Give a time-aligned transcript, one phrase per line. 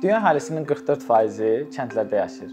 [0.00, 2.52] Dünya əhalisinin 44%-i kəndlərdə yaşayır.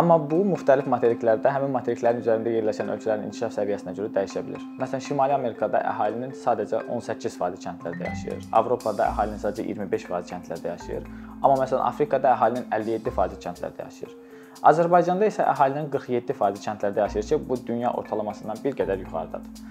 [0.00, 4.64] Amma bu müxtəlif materiklərdə həmin materiklərin üzərində yerləşən ölkələrin inkişaf səviyyəsinə görə dəyişə bilər.
[4.80, 8.42] Məsələn, Şimali Amerikada əhalinin sadəcə 18% kəndlərdə yaşayır.
[8.58, 11.08] Avropada əhalinin sadəcə 25% kəndlərdə yaşayır.
[11.38, 14.16] Amma məsələn, Afrikada əhalinin 57% kəndlərdə yaşayır.
[14.74, 19.66] Azərbaycanda isə əhalinin 47% kəndlərdə yaşayır ki, bu dünya ortalamasından bir qədər yuxarıdadır.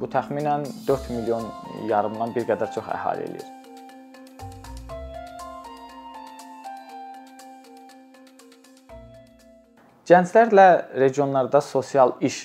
[0.00, 1.52] Bu təxminən 4 milyon
[1.90, 3.63] yarımdan bir qədər çox əhali eləyir.
[10.04, 10.64] Gənclərlə
[11.00, 12.42] regionlarda sosial iş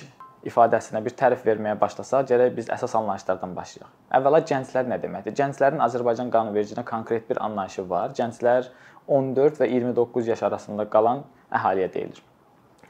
[0.48, 3.90] ifadəsinə bir tərif verməyə başlasaq, gərək biz əsas anlayışlardan başlayaq.
[4.16, 5.34] Əvvəla gənclər nə deməkdir?
[5.36, 8.14] Gənclərin Azərbaycan qanunvericiliyində konkret bir anlayışı var.
[8.16, 8.70] Gənclər
[9.12, 11.20] 14 və 29 yaş arasında qalan
[11.52, 12.22] əhaliyə deyilir.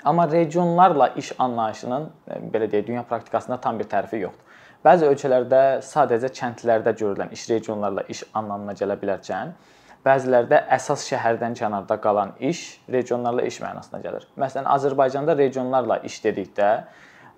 [0.05, 2.07] Amma regionlarla iş anlayışının
[2.55, 4.47] belə deyək, dünya praktikasında tam bir tərifi yoxdur.
[4.87, 9.51] Bəzi ölkələrdə sadəcə kəndlərdə görülən iş regionlarla iş anlamına gələ bilərkən,
[10.01, 14.27] Bəzilərdə əsas şəhərdən kənarda qalan iş regionlarla iş mənasına gəlir.
[14.41, 16.71] Məsələn, Azərbaycanda regionlarla iş dedikdə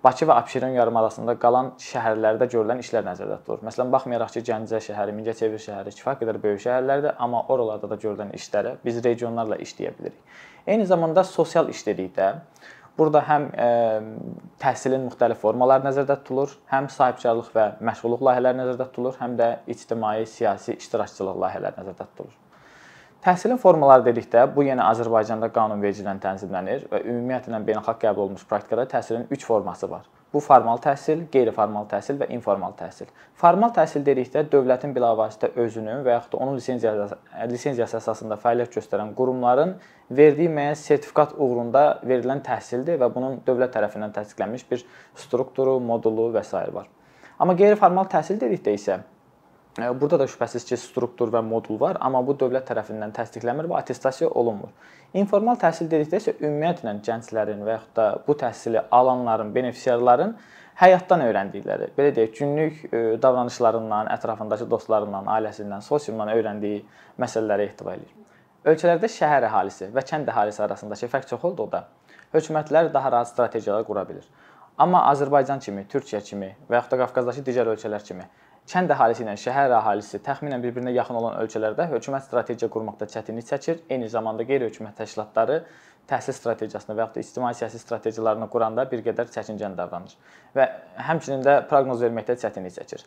[0.02, 3.60] Bakı və Abşeron yarımadasında qalan şəhərlərdə görülən işlər nəzərdə tutulur.
[3.68, 8.34] Məsələn, baxmayaraq ki, Gəncə şəhəri, Mingəçevir şəhəri kifayət qədər böyük şəhərlərdir, amma oralarda da görülən
[8.34, 10.18] işlərə biz regionlarla iş deyə bilərik.
[10.66, 12.32] Eyni zamanda sosial iş dedikdə
[12.98, 13.70] burada həm e,
[14.62, 20.22] təhsilin müxtəlif formaları nəzərdə tutulur, həm sahibkarlıq və məşğulluq layihələri nəzərdə tutulur, həm də ictimai,
[20.26, 22.41] siyasi iştirakçılıq layihələri nəzərdə tutulur.
[23.22, 29.28] Təhsilin formaları dedikdə bu yenə Azərbaycanda qanunvericiliyə tənzimlənir və ümumiyyətlə beynəlxalq qəbul olunmuş praktikada təhsilin
[29.30, 30.08] 3 forması var.
[30.34, 33.12] Bu formal təhsil, qeyri-formal təhsil və informal təhsil.
[33.38, 37.20] Formal təhsil dedikdə dövlətin bilavasitə özünün və yaxud da onun lisenziyası
[37.52, 39.76] lisenziyası əsasında fəaliyyət göstərən qurumların
[40.10, 44.82] verdiyi müəyyən sertifikat uğrunda verilən təhsildir və bunun dövlət tərəfindən təsdiqlənmiş bir
[45.14, 46.66] strukturu, modulu və s.
[46.74, 46.90] var.
[47.38, 48.98] Amma qeyri-formal təhsil dedikdə isə
[49.78, 54.28] Burada da şübhəsiz ki, struktur və modul var, amma bu dövlət tərəfindən təsdiqlənmir və attestasiya
[54.28, 54.68] olunmur.
[55.16, 60.34] İnformal təhsil dedikdə isə ümumiyyətlə gənclərin və yaxud da bu təhsili alanların, benefisiarların
[60.82, 62.84] həyatdan öyrəndikləri, belə deyək, günlük
[63.24, 66.84] davranışlarından, ətrafındakı dostlarından, ailəsindən, sosiumdan öyrəndiyi
[67.24, 68.12] məsələlərə ehtiva edir.
[68.68, 71.86] Ölkələrdə şəhər əhalisi və kənd əhalisi arasındakı fərq çox olduqda
[72.32, 74.24] hökumətlər daha rahat strategiyalar qura bilir.
[74.78, 78.24] Amma Azərbaycan kimi, Türkiyə kimi və yaxud da Qafqazdakı digər ölkələr kimi
[78.70, 83.80] kənd əhalisi ilə şəhər əhalisi təxminən bir-birinə yaxın olan ölkələrdə hökumət strategiya qurmaqda çətinlik çəkir.
[83.90, 85.62] Eyni zamanda qeyri-hökumət təşkilatları
[86.10, 90.14] təhsil strategiyasını və ya da ictimai siyasi strategiyalarını quranda bir qədər çəkincən davranır
[90.56, 90.68] və
[91.08, 93.04] həmçinin də proqnoz verməkdə çətinlik çəkir.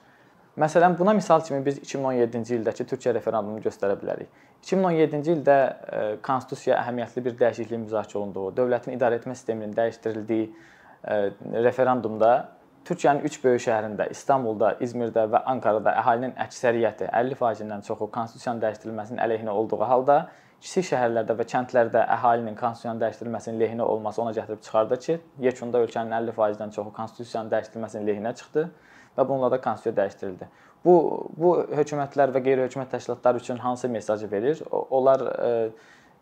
[0.60, 4.30] Məsələn, buna misal kimi biz 2017-ci ildəki Türkiyə referendumunu göstərə bilərik.
[4.64, 11.18] 2017-ci ildə e, konstitusiyaya əhəmiyyətli bir dəyişiklik müzakirə olunduğu, dövlətin idarə etmə sisteminin dəyişdirildiyi e,
[11.68, 12.32] referendumda
[12.86, 19.56] Türkiyənin 3 böyük şəhərində, İstanbulda, İzmirdə və Ankarada əhalinin əksəriyyəti 50%-dən çoxu konstitusiyanın dəyişdirilməsinin əleyhinə
[19.58, 20.18] olduğu halda
[20.62, 26.14] kiçik şəhərlərdə və kəndlərdə əhalinin konstitusiyanın dəyişdirilməsinin lehinə olması ona gətirib çıxardı ki, yekunda ölkənin
[26.14, 28.68] 50%-dən çoxu konstitusiyanın dəyişdirilməsinin lehinə çıxdı
[29.18, 30.52] və bununla da konstitusiya dəyişdirildi.
[30.86, 30.96] Bu
[31.42, 34.62] bu hökumətlər və qeyri-hökumət təşkilatları üçün hansı mesajı verir?
[34.72, 35.70] Onlar e,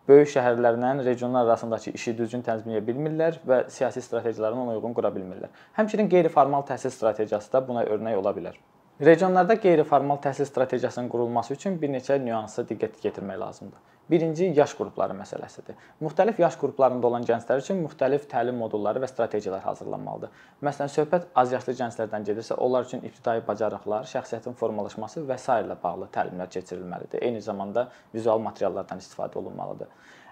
[0.08, 5.52] böyük şəhərlərlə regionlar arasındakı işi düzgün tənzimləyə bilmirlər və siyasi strategiyalarına ona uyğun qura bilmirlər.
[5.80, 8.60] Həmçinin qeyri-formal təhsil strategiyası da buna örnək ola bilər.
[9.02, 13.80] Regionlarda qeyri-formal təhsil strategiyasının qurulması üçün bir neçə nüansa diqqət yetirmək lazımdır.
[14.10, 15.80] Birinci yaş qrupları məsələsidir.
[16.04, 20.30] Müxtəlif yaş qruplarında olan gənclər üçün müxtəlif təlim modulları və strategiyalar hazırlanmalıdır.
[20.62, 25.58] Məsələn, söhbət az yaşlı gənclərdən gedirsə, onlar üçün ibtidai bacarıqlar, şəxsiyyətin formalaşması və s.
[25.66, 27.24] ilə bağlı təlimlər keçirilməlidir.
[27.24, 29.90] Eyni zamanda vizual materiallardan istifadə olunmalıdır.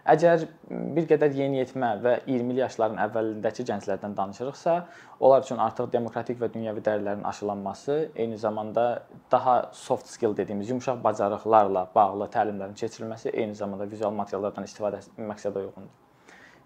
[0.09, 0.47] Əgər
[0.95, 4.75] bir qədər yeniyetmə və 20-li yaşların əvvəlindəki gənclərdən danışırıqsa,
[5.21, 8.85] onlar üçün artıq demokratik və dünyəvi dəyərlərin aşılanması, eyni zamanda
[9.31, 15.67] daha soft skill dediyimiz yumşaq bacarıqlarla bağlı təlimlərin keçirilməsi, eyni zamanda vizual materiallardan istifadə məqsədə
[15.67, 16.00] uyğundur.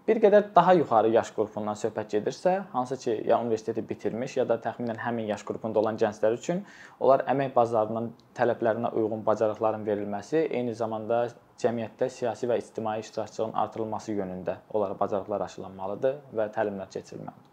[0.06, 4.54] Bir qədər daha yuxarı yaş qrupundan söhbət gedirsə, hansı ki, ya universiteti bitirmiş, ya da
[4.62, 6.60] təxminən həmin yaş qrupunda olan gənclər üçün
[7.00, 11.24] onlar əmək bazarının tələblərinə uyğun bacarıqların verilməsi, eyni zamanda
[11.58, 17.50] cəmiyyətdə siyasi və ictimai iştirakçılığın artırılması yönündə onlara bacarıqlar aşılanmalıdır və təlimlər keçirilməlidir.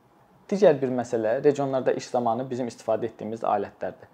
[0.53, 4.13] Digər bir məsələ regionlarda iş zamanı bizim istifadə etdiyimiz alətlərdir.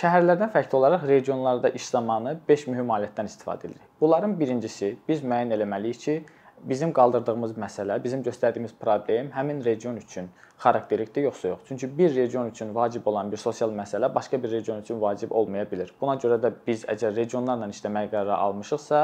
[0.00, 3.84] Şəhərlərdən fərqli olaraq regionlarda iş zamanı 5 mühüm alətdən istifadə edirik.
[4.00, 6.16] Bunların birincisi biz müəyyən etməliyik ki,
[6.62, 10.30] bizim qaldırdığımız məsələ, bizim göstərdiyimiz problem həmin region üçün
[10.62, 11.60] xarakterikdir yoxsa yox?
[11.68, 15.64] Çünki bir region üçün vacib olan bir sosial məsələ başqa bir region üçün vacib olmaya
[15.64, 15.92] bilər.
[16.00, 19.02] Buna görə də biz əgər regionlarla işləmək qərarı almışıqsa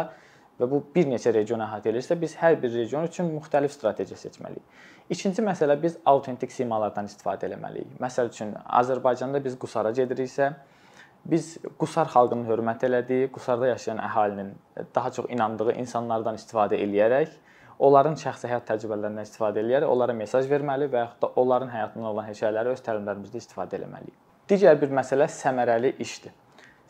[0.61, 4.65] və bu bir neçə region əhatə edirsə, biz hər bir region üçün müxtəlif strategiya seçməliyik.
[5.11, 7.97] İkinci məsələ biz autentik simalardan istifadə etməliyik.
[8.01, 10.53] Məsəl üçün Azərbaycanda biz Qusara gediriksə,
[11.25, 14.53] Biz Qusar xalqının hörmət elədiyi, Qusarda yaşayan əhalinin
[14.95, 17.37] daha çox inandığı insanlardan istifadə eləyərək
[17.79, 22.27] onların şəxsi həyat təcrübələrindən istifadə eləyərək onlara mesaj verməli və yaxud da onların həyatından olan
[22.27, 24.19] hekayələri öz təlimlərimizdə istifadə etməliyik.
[24.51, 26.35] Digər bir məsələ səmərəli işdir.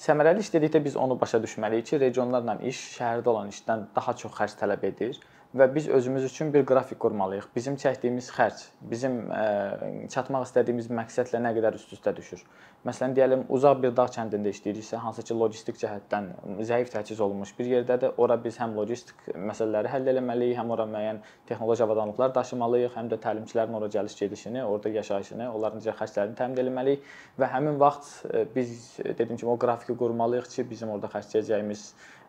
[0.02, 4.32] Səmərəli iş dedikdə biz onu başa düşməliyik ki, regionlarla iş şəhərdə olan işdən daha çox
[4.40, 5.20] xərc tələb edir
[5.54, 7.50] və biz özümüz üçün bir qrafik qurmalıyıq.
[7.56, 12.40] Bizim çəkdiyimiz xərc, bizim ə, çatmaq istədiyimiz məqsədlə nə qədər üst-üstə düşür.
[12.88, 16.31] Məsələn, deyəlim, uzaq bir dağ kəndində işləyiriksə, hansı ki, logistik cəhətdən
[16.66, 21.20] zəif təchiz olunmuş bir yerdədir, ora biz həm logistik məsələləri həll etməliyik, həm ora müəyyən
[21.50, 27.06] texnoloji avadanlıqlar daşımalıyıq, həm də təlimçilərin ora gəliş-gedişini, orada yaşayışını, onların necə xərclərini təmin etməliyik
[27.38, 28.26] və həmin vaxt
[28.56, 31.87] biz dediyim kimi o qrafiki qurmalıyıq ki, bizim orada xərcləyəcəyimiz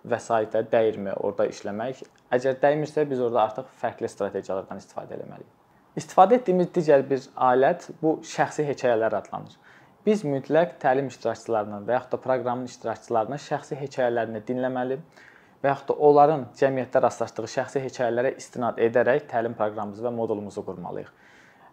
[0.09, 2.03] vəsaitə dəyirmi orada işləmək?
[2.35, 5.51] Əgər dəymirsə, biz orada artıq fərqli strategiyalardan istifadə etməliyik.
[6.00, 9.57] İstifadə etdiyimiz digər bir alət bu şəxsi hekayələr adlanır.
[10.05, 14.97] Biz mütləq təlim iştirakçılarının və yaxud da proqramın iştirakçılarının şəxsi hekayələrini dinləməli
[15.63, 21.13] və yaxud da onların cəmiyyətdə rastlaşdığı şəxsi hekayələrə istinad edərək təlim proqramımızı və modulumuzu qurmalıyıq.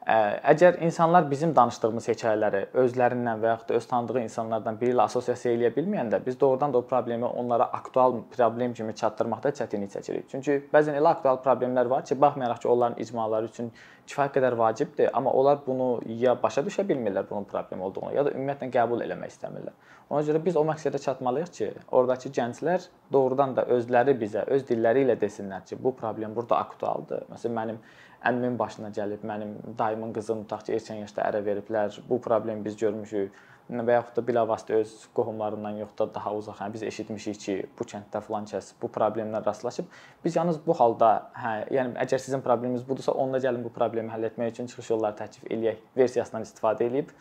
[0.01, 5.53] Əgər insanlar bizim danışdığımız hekayələri özlərindən və yaxud da öz tanıdığı insanlardan biri ilə assosiasiya
[5.59, 10.25] edə bilməyəndə biz doğrudan da o problemi onlara aktual problem kimi çatdırmaqda çətinlik çəkirik.
[10.33, 13.71] Çünki bəzən elə aktual problemlər var ki, baxmayaraq ki, onların icmaları üçün
[14.09, 18.33] kifayət qədər vacibdir, amma onlar bunu ya başa düşə bilmirlər bunun problem olduğunu, ya da
[18.33, 19.77] ümumiyyətlə qəbul eləmək istəmirlər.
[20.11, 25.05] Ona görə biz o məqsədə çatmalıyıq ki, oradakı gənclər doğrudan da özləri bizə öz dilləri
[25.05, 27.29] ilə desinlər ki, bu problem burada aktualdır.
[27.31, 27.79] Məsələn, mənim
[28.27, 32.01] əmimin başına gəlib, mənim dayımın qızını tutaq ki, erkən yaşda ərə veriblər.
[32.09, 33.39] Bu problemi biz görmüşük
[33.71, 37.85] və yaxud da bilavasitə öz qohumlarından yox da daha uzaq, yəni biz eşitmişik ki, bu
[37.93, 39.87] kənddə filan kəs bu problemlə rastlaşıb.
[40.25, 44.27] Biz yalnız bu halda, hə, yəni əgər sizin probleminiz budursa, onda gəlin bu problemi həll
[44.27, 47.15] etmək üçün çıxış yolları təklif eləyək versiyasından istifadə edib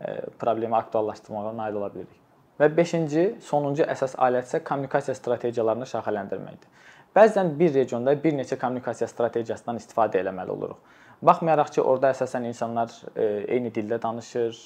[0.00, 2.22] e, problemi aktuallaşdırmağa nail ola bilirik.
[2.60, 6.70] Və 5-ci, sonuncu əsas alət isə kommunikasiya strategiyalarını şaxələndirməkdir.
[7.16, 10.94] Bəzən bir regionda bir neçə kommunikasiya strategiyasından istifadə etməli oluruq.
[11.24, 13.24] Baxmayaraq ki, orada əsasən insanlar e,
[13.56, 14.58] eyni dildə danışır,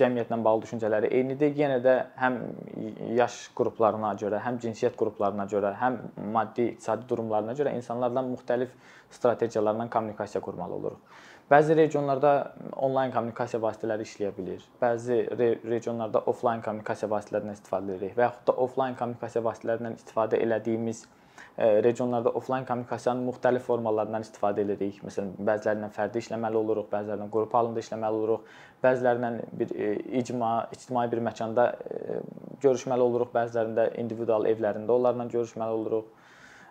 [0.00, 1.52] cəmiyyətlə bağlı düşüncələri eynidir.
[1.54, 2.38] Yenə də həm
[3.14, 6.00] yaş qruplarına görə, həm cinsiyyət qruplarına görə, həm
[6.34, 8.72] maddi, iqtisadi durumlarına görə insanlarla müxtəlif
[9.14, 11.14] strategiyalarla kommunikasiya qurmalı oluruq.
[11.48, 12.32] Bəzi regionlarda
[12.76, 14.66] onlayn kommunikasiya vasitələri işləyə bilər.
[14.82, 20.42] Bəzi re regionlarda offlayn kommunikasiya vasitələrindən istifadə edirik və yaxud da offlayn kommunikasiya vasitələrindən istifadə
[20.42, 21.06] elədiyimiz
[21.58, 25.00] regionlarda offlayn kommunikasiyanın müxtəlif formalarından istifadə edirik.
[25.02, 28.52] Məsələn, bəzilərindən fərdi işləməli oluruq, bəzilərindən qrup halında işləməli oluruq,
[28.84, 29.88] bəzilərindən bir e,
[30.20, 32.20] icma, ictimai bir məkanda e,
[32.62, 36.14] görüşməli oluruq, bəzilərində individual evlərində onlarla görüşməli oluruq.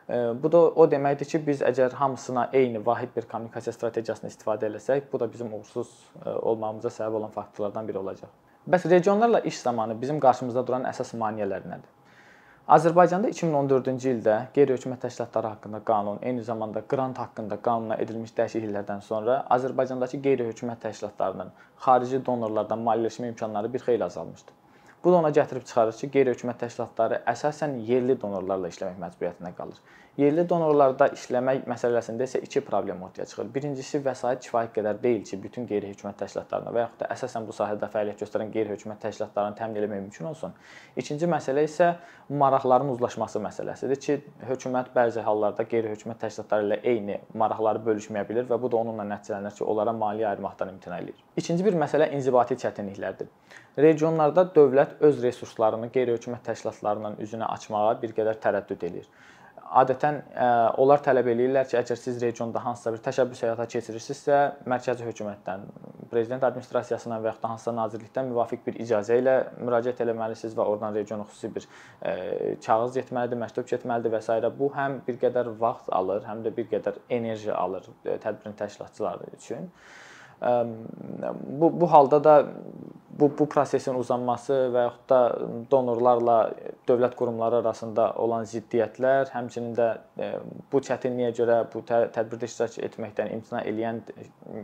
[0.07, 4.71] E, bu da o deməkdir ki, biz əgər hamısına eyni vahid bir kommunikasiya strategiyasını istifadə
[4.71, 5.91] etsək, bu da bizim uğursuz
[6.23, 8.31] olmağımıza səbəb olan faktorlardan biri olacaq.
[8.67, 11.96] Bəs regionlarla iş zamanı bizim qarşımızda duran əsas maneələr nədir?
[12.67, 19.37] Azərbaycanda 2014-cü ildə qeyri-hökumət təşkilatları haqqında qanun, eyni zamanda qrant haqqında qanuna edilmiş dəyişikliklərdən sonra
[19.55, 21.53] Azərbaycandakı qeyri-hökumət təşkilatlarının
[21.85, 24.57] xarici donorlardan maliyyələşmə imkanları bir xeyli azalmışdı.
[25.03, 29.79] Bu da ona gətirib çıxarır ki, qeyri-hökumət təşkilatları əsasən yerli donorlarla işləmək məcburiyyətində qalır.
[30.17, 33.51] Yerli donorlarda işləmək məsələsində isə iki problem ortaya çıxır.
[33.53, 37.85] Birincisi, vəsait kifayət qədər deyil ki, bütün qeyri-hökumət təşkilatlarına və yaxud da əsasən bu sahədə
[37.93, 40.55] fəaliyyət göstərən qeyri-hökumət təşkilatlarını təmin etmək mümkün olsun.
[40.97, 41.91] İkinci məsələ isə
[42.33, 44.17] maraqların uzlaşması məsələsidir ki,
[44.49, 49.53] hökumət bəzi hallarda qeyri-hökumət təşkilatları ilə eyni maraqları bölüşməyə bilər və bu da onunla nəticələnir
[49.53, 51.21] ki, onlara maliyyə ayırmaqdan imtina eləyir.
[51.37, 53.29] İkinci bir məsələ inzibati çətinliklərdir.
[53.77, 59.09] Regionlarda dövlət öz resurslarını qeyri-hökumət təşkilatlarının üzünə açmağa bir qədər tərəddüd eləyir
[59.81, 60.47] adətən ə, e,
[60.81, 65.65] onlar tələb eləyirlər ki, əgər siz regionda hansısa bir təşəbbüs həyata keçirirsinizsə, mərkəzi hökumətdən,
[66.11, 70.95] prezident administrasiyasından və ya da hansısa nazirlikdən müvafiq bir icazə ilə müraciət etməlisiniz və oradan
[70.95, 71.69] regiona xüsusi bir ə,
[72.13, 74.39] e, kağız getməlidir, məktub getməlidir və s.
[74.57, 79.33] Bu həm bir qədər vaxt alır, həm də bir qədər enerji alır e, tədbirin təşkilatçıları
[79.35, 79.71] üçün.
[80.41, 82.45] Bu bu halda da
[83.19, 85.19] bu bu prosesin uzanması və yaxud da
[85.71, 86.37] donorlarla
[86.89, 89.87] dövlət qurumları arasında olan ziddiyyətlər, həmçinin də
[90.21, 90.31] e,
[90.71, 94.03] bu çətinliyə görə bu tədbirdə iştirak etməkdən imtina edən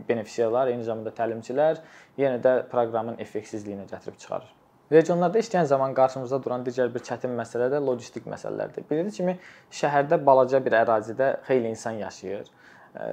[0.08, 1.80] benefisiarlar, eyni zamanda təlimçilər
[2.20, 4.52] yenə də proqramın effektivliyinə gətirib çıxarır.
[4.92, 8.84] Regionlarda işləyən zaman qarşımızda duran digər bir çətin məsələ də logistik məsələlərdir.
[8.90, 9.38] Bildiyiniz kimi
[9.72, 12.52] şəhərdə balaca bir ərazidə xeyli insan yaşayır.
[12.94, 13.08] E,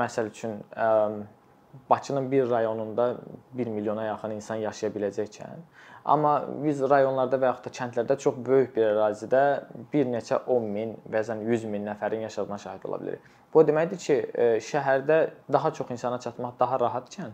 [0.00, 0.56] məsəl üçün
[1.90, 3.16] Bakının bir rayonunda
[3.52, 5.60] 1 milyona yaxın insan yaşaya biləcəykən,
[6.04, 6.32] amma
[6.64, 9.42] biz rayonlarda və yaxud da kəndlərdə çox böyük bir ərazidə
[9.92, 13.28] bir neçə 10 min, bəzən 100 min nəfərin yaşadığına şahid ola bilərik.
[13.54, 15.20] Bu o deməkdir ki, e, şəhərdə
[15.52, 17.32] daha çox insana çatmaq daha rahatkən,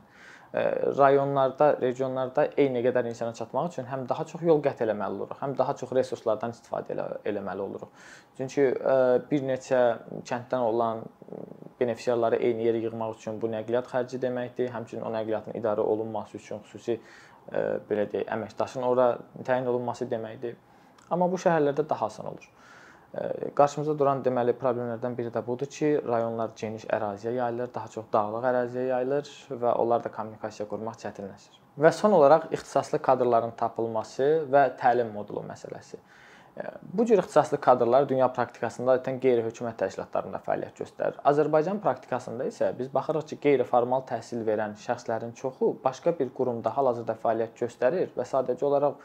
[0.54, 5.56] rayonlarda, regionlarda eyni qədər insana çatmaq üçün həm daha çox yol qət eləməli oluruq, həm
[5.58, 7.90] daha çox resurslardan istifadə elə, eləməli oluruq.
[8.38, 8.66] Çünki
[9.30, 9.80] bir neçə
[10.28, 11.02] kənddən olan
[11.80, 14.70] benefisiarları eyni yerə yığmaq üçün bu nəqliyyat xərci deməkdir.
[14.72, 17.00] Həmçinin o nəqliyyatın idarə olunması üçün xüsusi
[17.90, 19.10] belə deyək, əməkdaşın ora
[19.44, 20.56] təyin olunması deməkdir.
[21.10, 22.48] Amma bu şəhərlərdə daha asan olur.
[23.56, 28.44] Qarşımızda duran deməli problemlərdən biri də budur ki, rayonlar geniş əraziyə yayılır, daha çox dağlıq
[28.50, 29.30] əraziyə yayılır
[29.62, 31.56] və onlarla kommunikasiya qurmaq çətinləşir.
[31.80, 36.00] Və son olaraq ixtisaslı kadrların tapılması və təlim modulu məsələsi.
[36.92, 41.18] Bu cür ixtisaslı kadrlar dünya praktikasında adətən qeyri-hökumət təşkilatlarında fəaliyyət göstərir.
[41.28, 47.18] Azərbaycan praktikasında isə biz baxırıq ki, qeyri-formal təhsil verən şəxslərin çoxu başqa bir qurumda hal-hazırda
[47.25, 48.96] fəaliyyət göstərir və sadəcə olaraq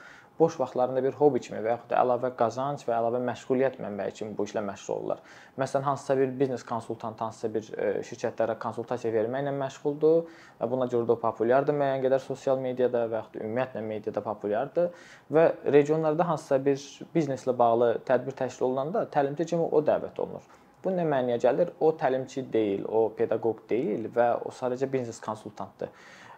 [0.41, 4.33] boş vaxtlarında bir hobbi kimi və yaxud da əlavə qazanc və əlavə məşğuliyyət mənbəyi kimi
[4.37, 5.19] bu işlə məşğul olurlar.
[5.61, 10.31] Məsələn, hansısa bir biznes konsultant hansısa bir e, şirkətlərə konsultasiya verməklə məşğuldur
[10.61, 14.23] və buna görə də o populyardır müəyyən qədər sosial mediada və yaxud da ümumiyyətlə mediada
[14.25, 15.05] populyardır
[15.37, 15.45] və
[15.77, 20.49] regionlarda hansısa bir bizneslə bağlı tədbir təşkil olunanda təlimçi kimi o dəvət olunur.
[20.81, 21.75] Bu nə mənaya gəlir?
[21.79, 25.91] O təlimçi deyil, o pedaqoq deyil və o sadəcə biznes konsultantdır.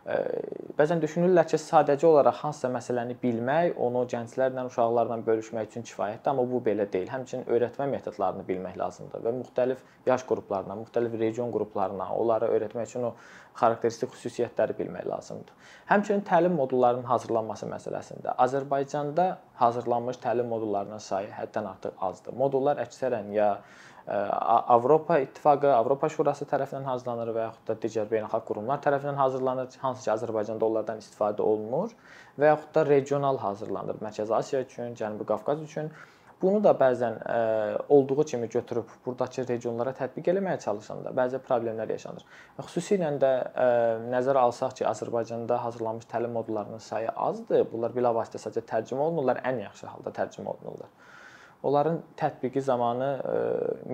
[0.04, 6.44] Bəzən düşünürlər ki, sadəcə olaraq hansısa məsələni bilmək, onu gənclərlə, uşaqlarla bölüşmək üçün kifayətdir, amma
[6.50, 7.08] bu belə deyil.
[7.08, 13.08] Həmçinin öyrətmə metodlarını bilmək lazımdır və müxtəlif yaş qruplarına, müxtəlif region qruplarına onları öyrətmək üçün
[13.08, 13.14] o
[13.62, 15.56] xarakteristik xüsusiyyətləri bilmək lazımdır.
[15.88, 19.30] Həmçinin təlim modullarının hazırlanması məsələsində Azərbaycanda
[19.62, 22.36] hazırlanmış təlim modullarının sayı həddən artıq azdır.
[22.44, 23.54] Modullar əksərən ya
[24.08, 30.04] Avropa İttifaqı, Avropa Şurası tərəfindən hazırlanır və yaxud da digər beynəlxalq qurumlar tərəfindən hazırlanır, hansı
[30.04, 31.94] ki, Azərbaycanda onlardan istifadə olunur
[32.40, 34.02] və yaxud da regional hazırlanır.
[34.04, 35.92] Mərkəzi Asiya üçün, Cənubi Qafqaz üçün
[36.44, 37.36] Bunu da bəzən ə,
[37.96, 42.26] olduğu kimi götürüb burdakı regionlara tətbiq etməyə çalışanda bəzi problemlər yaşanır.
[42.58, 43.30] Xüsusilə də
[43.64, 43.68] ə,
[44.12, 47.64] nəzərə alsaq ki, Azərbaycanda hazırlanmış təlim modullarının sayı azdır.
[47.72, 50.92] Bunlar bilavasitə sadəcə tərcümə olunurlar, ən yaxşı halda tərcümə olunurlar.
[51.64, 53.36] Onların tətbiqi zamanı e,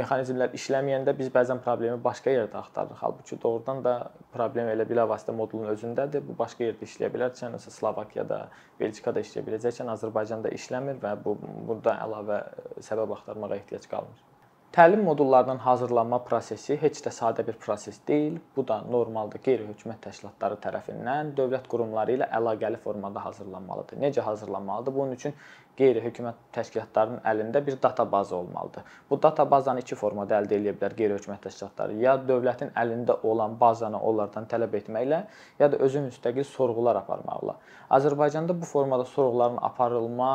[0.01, 2.97] mexanizmlər işləməyəndə biz bəzən problemi başqa yerdə axtarırıq.
[3.03, 3.93] Halbuki doğrudan da
[4.33, 6.25] problem elə bilavasitə modulun özündədir.
[6.25, 7.35] Bu başqa yerdə işləyə bilər.
[7.35, 8.39] Məsələn, Slovakiyada,
[8.79, 11.37] Belçikada işləyə biləcəksən, Azərbaycanda işləmir və bu
[11.69, 12.41] burada əlavə
[12.89, 14.28] səbəb axtarmağa ehtiyac qalmır.
[14.71, 18.35] Təlim modullarının hazırlanma prosesi heç də sadə bir proses deyil.
[18.55, 23.97] Bu da normalda qeyri-hökumət təşkilatları tərəfindən dövlət qurumları ilə əlaqəli formada hazırlanmalıdır.
[24.03, 24.95] Necə hazırlanmalıdır?
[24.99, 25.33] Bunun üçün
[25.79, 28.85] qeyri-hökumət təşkilatlarının əlində bir databaza olmalıdır.
[29.09, 31.97] Bu databazanı iki formada əldə edə bilər qeyri-hökumət təşkilatları.
[32.05, 35.23] Ya dövlətin əlində olan bazanı onlardan tələb etməklə,
[35.59, 37.57] ya da özü müstəqil sorğular aparmaqla.
[37.89, 40.33] Azərbaycanda bu formada sorğuların aparılma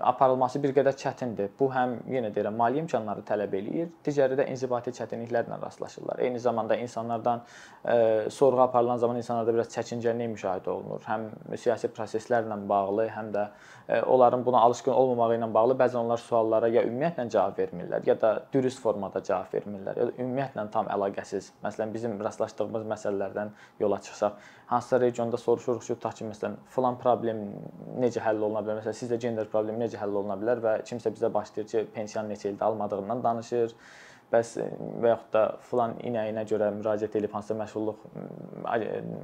[0.00, 1.48] aparılması bir qədər çətindir.
[1.58, 6.20] Bu həm yenə deyirəm, maliyyə imkanları tələb eləyir, digəri də inzibati çətinliklərlə rastlaşırlar.
[6.20, 7.40] Eyni zamanda insanlardan
[8.28, 11.00] sorğu aparılan zaman insanlarda biraz çəkincənlik müşahidə olunur.
[11.08, 13.46] Həm siyasi proseslərlə bağlı, həm də
[14.06, 18.36] onların buna alışqın olmamağı ilə bağlı bəzən onlar suallara ya ümumiyyətlə cavab vermirlər, ya da
[18.52, 21.50] dürüst formada cavab vermirlər, ya da ümumiyyətlə tam əlaqəsiz.
[21.64, 24.36] Məsələn, bizim rastlaşdığımız məsələlərdən yola çıxsaq,
[24.70, 27.40] hansısa regionda soruşuruq ki, tutaq ki, məsələn, filan problem
[28.02, 28.78] necə həll oluna bilər?
[28.78, 32.52] Məsələn, sizdə gender problemi necə həll oluna bilər və kimsə bizə başlayır ki, pensiyanı neçə
[32.52, 33.74] ildə almadığından danışır
[34.30, 34.52] bəs
[35.02, 38.04] və yaxud da filan inəyinə görə müraciət edib hansısa məşğulluq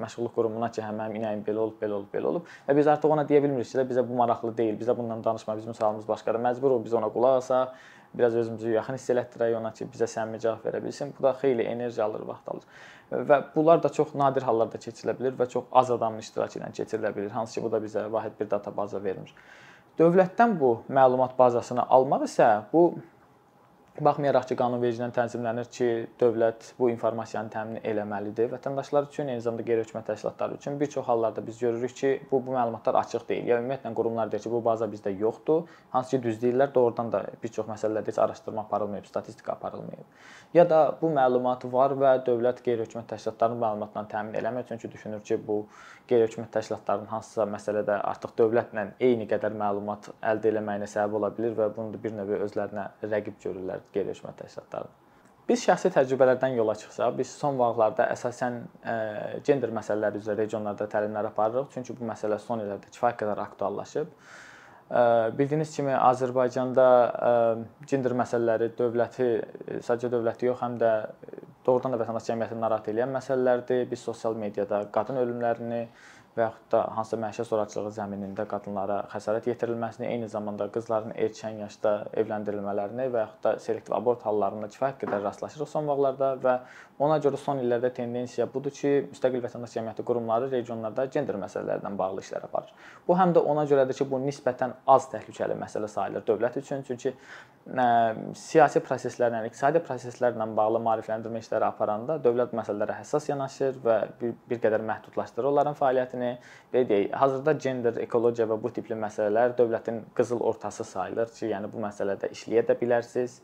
[0.03, 3.15] məşğulluq qurumuna ki, hə mənim inəyim belə olub, belə olub, belə olub və biz artıq
[3.15, 6.43] ona deyə bilmirik ki, bizə bu maraqlı deyil, bizə bundan danışma, bizim sualımız başqadır.
[6.49, 7.79] Məcburuq biz ona qulaq asaq,
[8.19, 11.13] biraz özümüzü yaxın hiss elətdirək ona ki, bizə səmimi cavab verə bilsin.
[11.19, 12.67] Bu da xeyli enerji alır, vaxt alır.
[13.31, 17.13] Və bunlar da çox nadir hallarda keçirilə bilər və çox az adamın iştirakı ilə keçirilə
[17.17, 17.31] bilər.
[17.37, 19.35] Hansı ki, bu da bizə vahid bir data baza vermir.
[19.99, 22.89] Dövlətdən bu məlumat bazasını almaq isə bu
[23.97, 25.87] Baxmayaraq ki, qanunvericiliklə tənzimlənir ki,
[26.21, 28.51] dövlət bu informasiyanı təmin eləməlidir.
[28.53, 32.53] Vətəndaşlar üçün, eyni zamanda qeyri-hökumət təşkilatları üçün bir çox hallarda biz görürük ki, bu bu
[32.53, 33.49] məlumatlar açıq deyil.
[33.49, 35.63] Ya ümumiyyətlə qurumlar deyir ki, bu baza bizdə yoxdur.
[35.95, 40.21] Hansı ki, düz deyirlər, doğrudan da bir çox məsələlərdə heç araşdırma aparılmayıb, statistika aparılmayıb.
[40.55, 45.41] Ya da bu məlumat var və dövlət qeyri-hökumət təşkilatlarının məlumatlarını təmin eləmir, çünki düşünür ki,
[45.49, 45.63] bu
[46.11, 51.73] qeyri-hökumət təşkilatlarının hansısa məsələdə artıq dövlətlə eyni qədər məlumat əldə etməyinə səbəb ola bilər və
[51.75, 54.95] bunu da bir növ özlərinə rəqib görürlər qeyri-hökumət təşkilatları.
[55.47, 58.97] Biz şəxsi təcrübələrdən yola çıxsaq, biz son vaxtlarda əsasən ə,
[59.47, 64.11] gender məsələləri üzrə regionlarda təlimlər aparırıq, çünki bu məsələ son illərdə kifayət qədər aktuallaşıb.
[64.91, 65.05] Ə,
[65.39, 66.89] bildiyiniz kimi Azərbaycanda
[67.29, 67.31] ə,
[67.87, 69.29] gender məsələləri dövləti,
[69.87, 70.93] sadəcə dövləti yox, həm də
[71.67, 73.87] doğrudan da vətəndaş cəmiyyətini narahat edən məsələlərdir.
[73.91, 75.85] Biz sosial mediada qadın ölümlərini
[76.37, 81.93] və yaxud da hansısa məişət zorakılığı zəminində qadınlara xəsarət yetirilməsini, eyni zamanda qızların erkən yaşda
[82.23, 86.59] evləndirilmələrini və yaxud da selektiv abort hallarına kifayət qədər rastlaşırıq son vaxtlarda və
[87.07, 92.25] ona görə son illərdə tendensiya budur ki, müstəqil vətəndaş cəmiyyəti qurumları regionlarda gender məsələlərlə bağlı
[92.25, 92.73] işlər aparır.
[93.09, 97.13] Bu həm də ona görədir ki, bu nisbətən az təhlükəli məsələ sayılır dövlət üçün, çünki
[97.13, 97.87] ə,
[98.39, 104.63] siyasi proseslərlə, iqtisadi proseslərlə bağlı maarifləndirmə işləri aparanda dövlət məsələlərə həssas yanaşır və bir, bir
[104.65, 106.26] qədər məhdudlaşdırır onların fəaliyyətini.
[106.72, 111.72] Belə deyək, hazırda gender, ekologiya və bu tipli məsələlər dövlətin qızıl ortası sayılır ki, yəni
[111.74, 113.42] bu məsələdə işləyə də bilərsiniz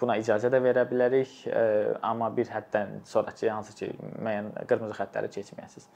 [0.00, 1.62] buna icazə də verə bilərik, e,
[2.06, 5.86] amma bir həddən sonrakı hansı ki, müəyyən qırmızı xəttləri keçməyəsiniz.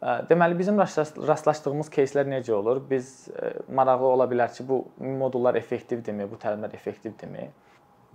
[0.00, 2.82] E, deməli bizim rastlaşdığımız кейslər necə olur?
[2.90, 4.82] Biz e, maraqlı ola bilər ki, bu
[5.22, 7.48] modullar effektivdirmi, bu təlimlər effektivdirmi?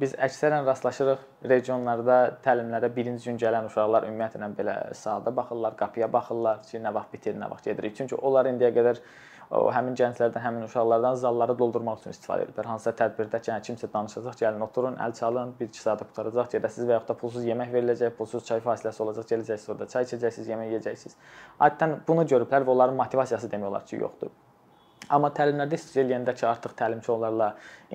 [0.01, 2.15] Biz əksərən rastlaşırıq regionlarda
[2.45, 7.37] təlimlərə birinci gün gələn uşaqlar ümumiyyətlə belə saata baxırlar, qapıya baxırlar ki, nə vaxt bitir,
[7.37, 7.99] nə vaxt gedirik.
[7.99, 9.03] Çünki onlar indiyə qədər
[9.53, 12.73] o həmin gənclərdən, həmin uşaqlardan zalları doldurmaq üçün istifadə edirlər.
[12.73, 16.97] Hansısa tədbirdə ki, yəni kimsə danışacaq, gəlin oturun, əl çalın, 1-2 saata qutaracaq, gedəsiz və
[16.97, 21.19] yaxud da pulsuz yemək veriləcək, pulsuz çay fasiləsi olacaq, gələcəksiniz orada çay içəcəksiniz, yemək yeyəcəksiniz.
[21.67, 24.33] Adətən bunu görüblər və onların motivasiyası demək olar ki, yoxdur.
[25.11, 27.49] Amma təlimlərdə istifadə edəndə ki, artıq təlimçi onlarla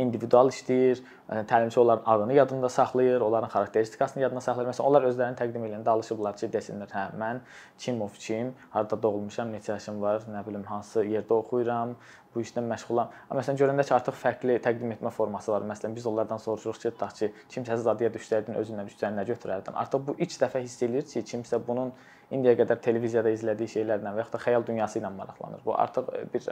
[0.03, 4.69] individual işləyir, təlimçi adını yadında saxlayır, onların xarakteristikasını yadında saxlayır.
[4.69, 7.41] Məsələn, onlar özlərini təqdim edəndə alışıblar ki, desinlər, hə, mən
[7.81, 11.95] kim of kim, harda doğulmuşam, neçə yaşım var, nə bilim, hansı yerdə oxuyuram,
[12.35, 13.13] bu işlə məşğulam.
[13.29, 15.65] Amma məsələn, görəndə ki, artıq fərqli təqdim etmə forması var.
[15.65, 19.73] Məsələn, biz onlardan soruşuruq ki, tutaq ki, kimsəsiz adıya düşsəydin, özünlə düşsən nə götürərdin?
[19.81, 21.93] Artıq bu ilk dəfə hiss eləyir ki, kimsə bunun
[22.33, 25.61] indiyə qədər televiziyada izlədiyi şeylərlə və yaxud da xəyal dünyası ilə maraqlanır.
[25.65, 26.47] Bu artıq bir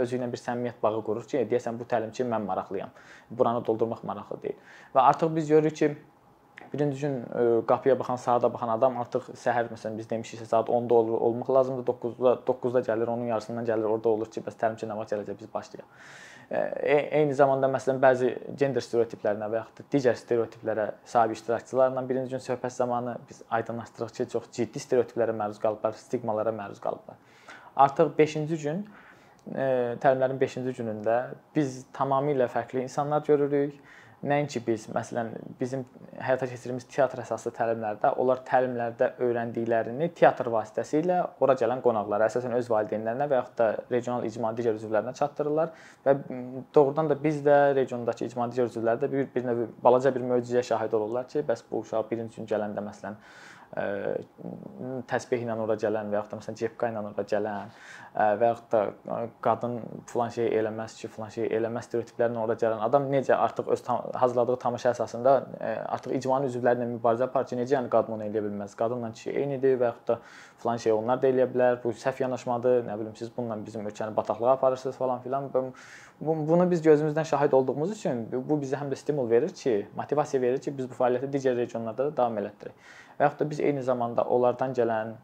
[0.00, 2.92] özü ilə bir səmimiyyət bağı qurur ki, deyəsən bu təlimçi mən maraqlıyam.
[3.30, 4.58] Buranı doldurmaq maraqlı deyil.
[4.94, 5.96] Və artıq biz görürük ki,
[6.72, 7.24] birinci gün
[7.66, 11.86] qapıya baxan, saata baxan adam artıq səhər məsələn biz demişiksə saat 10-da olur, olmaq lazımdır.
[11.86, 15.52] 9-da 9-da gəlir, onun yarısından gəlir, orada olur ki, bəs təlimçi nə vaxt gələcək biz
[15.54, 15.86] başlayaq.
[16.50, 22.36] E, eyni zamanda məsələn bəzi gender stereotiplərinə və yaxud da digər stereotiplərə sahib iştirakçılarla birinci
[22.36, 27.16] gün söhbət zamanı biz aydınlaşdırırıq ki, çox ciddi stereotiplərə məruz qalıblar, stigmalara məruz qalıblar.
[27.76, 28.84] Artıq 5-ci gün
[29.52, 31.18] e, təlimlərin 5-ci günündə
[31.56, 33.76] biz tamamilə fərqli insanlar görürük.
[34.24, 35.82] Nəinki biz, məsələn, bizim
[36.16, 42.70] həyata keçirdiyimiz teatr əsaslı təlimlərdə onlar təlimlərdə öyrəndiklərini teatr vasitəsilə ora gələn qonaqlara, əsasən öz
[42.72, 45.74] valideynlərinə və yaxud da regional icma digər üzvlərinə çatdırırlar
[46.06, 46.16] və
[46.72, 50.64] doğrudan da biz də regiondakı icma digər üzvləri də bir, bir növ balaca bir möcüzəyə
[50.70, 53.20] şahid olurlar ki, bəs bu uşaq birinci gün gələndə məsələn
[55.10, 57.72] təsbeh ilə ora gələn və yaxud da məsələn cepka ilə ora gələn
[58.14, 58.80] və yaxud da
[59.42, 63.82] qadın filan şey eləməz ki, filan şey eləməz stereotiplərlə ora gələn adam necə artıq öz
[63.82, 65.32] tam, hazırladığı tamaşa əsasında
[65.96, 68.76] artıq icmanın üzvləri ilə mübarizə aparır ki, necə yəni qadın onu eləyə bilməz?
[68.78, 70.18] Qadınla kişi eynidir və yaxud da
[70.62, 71.80] filan şey onlar da eləyə bilər.
[71.82, 72.80] Bu səhv yanaşmadır.
[72.86, 75.50] Nə bilim siz bununla bizim ölkəni bataqlığa aparırsınız falan filan.
[76.20, 80.62] Bunu biz gözümüzdən şahid olduğumuz üçün bu bizə həm də stimul verir ki, motivasiya verir
[80.62, 84.22] ki, biz bu fəaliyyəti digər regionlarda da davam elətdirək və yaxud da biz eyni zamanda
[84.22, 85.14] onlardan gələn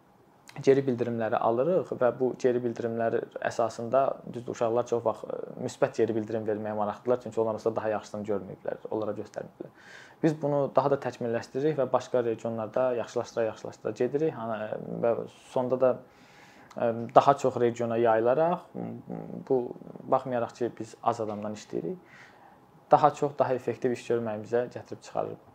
[0.59, 4.03] geri bildirimləri alırıq və bu geri bildirimlər əsasında
[4.35, 8.27] düzdür uşaqlar çox vaxt e, müsbət geri bildirim verməyə maraqlıdırlar çünki onlar da daha yaxşısını
[8.27, 9.75] görməyiblər, onlara göstərməyiblər.
[10.23, 14.35] Biz bunu daha da təkmilləşdiririk və başqa regionlarda yaxşılaşdıra yaxşılaşdıra gedirik
[15.05, 15.15] və
[15.53, 15.93] sonda da
[16.77, 18.67] e, daha çox regiona yayılaraq
[19.49, 19.61] bu
[20.03, 22.19] baxmayaraq ki, biz az adamdan işləyirik,
[22.91, 25.50] daha çox, daha effektiv iş görməyimizə gətirib çıxarır.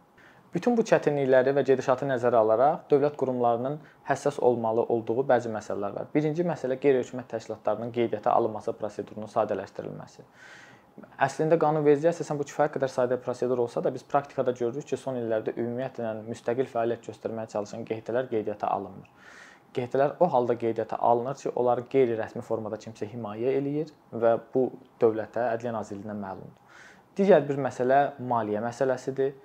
[0.55, 3.73] Bütün bu çətinlikləri və gedişatı nəzərə alaraq dövlət qurumlarının
[4.07, 6.05] həssas olmalı olduğu bəzi məsələlər var.
[6.13, 10.23] Birinci məsələ qeyri-hökumət təşkilatlarının qeydiyyata alınması prosedurunun sadələşdirilməsi.
[11.25, 15.19] Əslində qanunvericiliyə əsasən bu kifayət qədər sadə prosedur olsa da biz praktikada görürük ki, son
[15.19, 19.09] illərdə ümumiyyətlə müstəqil fəaliyyət göstərməyə çalışan QHT-lər qeydiyyata alınmır.
[19.75, 23.91] QHT-lər o halda qeydiyyata alınır ki, onları qeyri-rəsmi formada kimsə himayə eləyir
[24.23, 24.69] və bu
[25.03, 26.63] dövlətə, Ədliyyə Nazirliyinə məlumdur.
[27.19, 27.99] Digər bir məsələ
[28.31, 29.35] maliyyə məsələsidir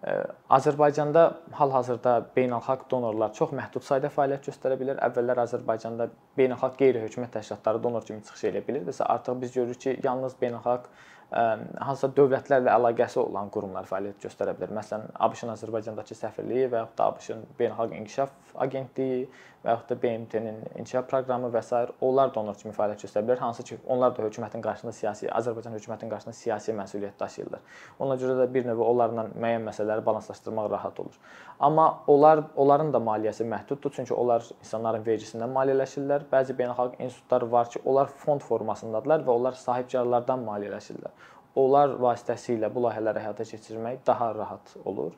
[0.00, 4.96] Azərbaycanda hal-hazırda beynəlxalq donorlar çox məhdud sayda fəaliyyət göstərə bilər.
[5.04, 6.06] Əvvəllər Azərbaycanda
[6.40, 10.88] beynəlxalq qeyri-hökumət təşkilatları donor kimi çıxış edə bilirdisə, artıq biz görürük ki, yalnız beynəlxalq
[11.30, 14.72] hansısa dövlətlərlə əlaqəsi olan qurumlar fəaliyyət göstərə bilər.
[14.80, 19.28] Məsələn, ABŞ-ın Azərbaycandakı səfirliyi və yaxud da ABŞ-ın Beynəlxalq İnkişaf Agentliyi
[19.64, 21.80] və yaxud da BMT-nin inkişaf proqramı və s.
[22.00, 26.12] onlar donor kimi fəaliyyət göstərə bilər, hansı ki, onlar da hökumətin qarşısında siyasi, Azərbaycan hökumətinin
[26.14, 27.60] qarşısında siyasi məsuliyyət daşıyırlar.
[27.98, 31.18] Ona görə də bir növ onlarla müəyyən məsələləri balanslaşdırmaq rahat olur.
[31.60, 36.24] Amma onlar onların da maliyyəsi məhduddur, çünki onlar insanların vergisindən maliyyələşirlər.
[36.32, 41.28] Bəzi beynəlxalq institutlar var ki, onlar fond formasındadılar və onlar sahibkarlardan maliyyələşirlər.
[41.60, 45.12] Onlar vasitəsilə bu layihələri həyata keçirmək daha rahat olur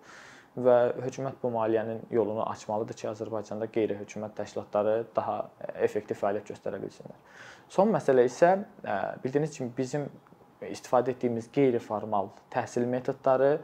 [0.56, 5.38] və hökumət bu maliyyənin yolunu açmalıdır ki, Azərbaycanda qeyri-hökumət təşkilatları daha
[5.80, 7.16] effektiv fəaliyyət göstərə bilsinlər.
[7.72, 8.52] Son məsələ isə
[9.22, 10.10] bildiyiniz kimi bizim
[10.68, 13.56] istifadə etdiyimiz qeyri-formal təhsil metodları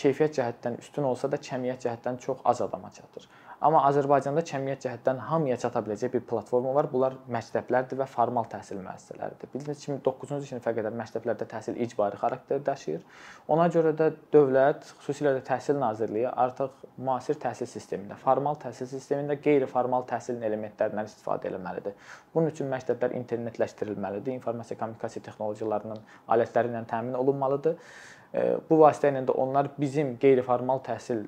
[0.00, 3.28] keyfiyyət cəhətdən üstün olsa da, kəmiyyət cəhətdən çox az adama çatır.
[3.64, 6.88] Amma Azərbaycanda kəmiyyət cəhətdən hamıya çata biləcək bir platforma var.
[6.92, 9.48] Bunlar məktəblərdir və formal təhsil müəssisələridir.
[9.54, 13.00] Bildiyiniz kimi 9-cu sinifə qədər məktəblərdə təhsil icbari xarakter daşıyır.
[13.54, 19.38] Ona görə də dövlət, xüsusilə də Təhsil Nazirliyi artıq müasir təhsil sistemində, formal təhsil sistemində
[19.40, 21.96] qeyri-formal təhsilin elementlərindən istifadə etməlidir.
[22.36, 26.04] Bunun üçün məktəblər internetləşdirilməlidir, informasiya kommunikasiya texnologiyalarının
[26.36, 27.80] alətləri ilə təmin olunmalıdır
[28.68, 31.20] bu vasitə ilə də onlar bizim qeyri-formal təhsil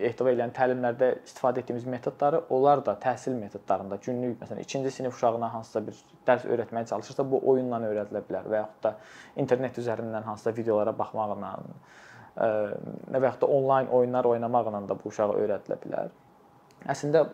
[0.00, 5.52] ehtiva edən təlimlərdə istifadə etdiyimiz metodları onlar da təhsil metodlarında günlük məsələn 2-ci sinif uşağına
[5.54, 8.94] hansısa bir dərs öyrətməyə çalışırsa bu oyunla öyrədilə bilər və yaxud da
[9.36, 11.54] internet üzərindən hansısa videolara baxmaqla
[12.36, 16.10] və yaxud da onlayn oyunlar oynamaqla da bu uşağa öyrədilə bilər.
[16.90, 17.26] Əslində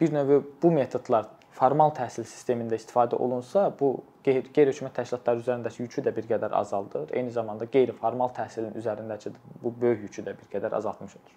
[0.00, 1.28] bir növ bu metodlar
[1.60, 3.92] formal təhsil sistemində istifadə olunsa, bu
[4.24, 7.12] qeyri-hökumət təşkilatları üzərindəki yükü də bir qədər azaldır.
[7.12, 11.36] Eyni zamanda qeyri-formal təhsilin üzərindəki bu böyük yükü də bir qədər azaltmış olur.